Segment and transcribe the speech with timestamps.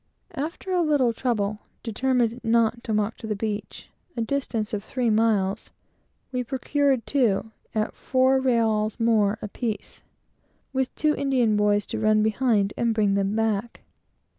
[0.33, 3.37] After a little trouble, determined not to walk down,
[4.17, 5.69] a distance of three miles
[6.31, 10.01] we procured two, at four reals apiece,
[10.73, 13.81] with an Indian boy to run on behind and bring them back.